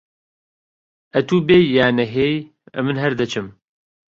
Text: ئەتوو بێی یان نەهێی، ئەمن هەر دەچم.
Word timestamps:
ئەتوو 1.13 1.45
بێی 1.47 1.65
یان 1.77 1.93
نەهێی، 1.99 2.37
ئەمن 2.73 2.95
هەر 3.03 3.13
دەچم. 3.19 3.47